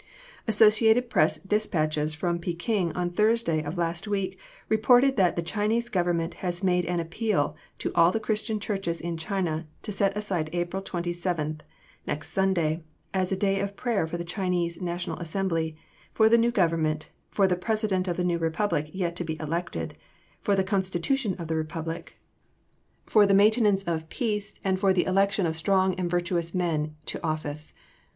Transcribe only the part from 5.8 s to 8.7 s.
Government has made an appeal to all the Christian